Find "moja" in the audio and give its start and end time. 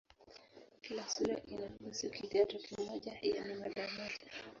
3.95-4.19